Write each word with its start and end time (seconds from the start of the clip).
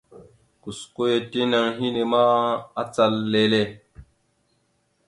Gosko 0.61 1.01
ya 1.11 1.19
tinaŋ 1.29 1.65
henne 1.79 2.03
ma 2.11 2.23
acal 2.81 3.13
lele. 3.31 3.61